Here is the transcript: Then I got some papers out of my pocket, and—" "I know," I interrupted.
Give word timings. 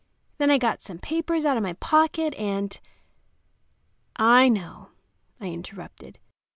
Then 0.39 0.49
I 0.49 0.57
got 0.57 0.81
some 0.81 0.97
papers 0.97 1.45
out 1.45 1.57
of 1.57 1.61
my 1.61 1.73
pocket, 1.73 2.33
and—" 2.33 2.79
"I 4.15 4.49
know," 4.49 4.89
I 5.39 5.49
interrupted. 5.51 6.17